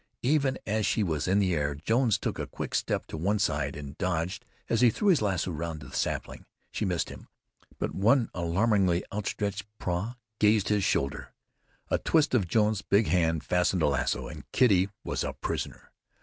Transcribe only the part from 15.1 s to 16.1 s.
a prisoner.